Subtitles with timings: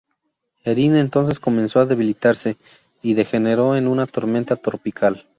[0.63, 2.57] Erin entonces comenzó a debilitarse
[3.03, 5.27] y degeneró en una tormenta tropical.